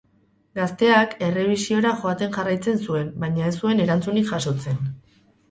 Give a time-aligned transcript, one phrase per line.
[0.59, 4.83] Gazteak errebisiora joaten jarraitzen zuen, baina ez zuen erantzunik jasotzen.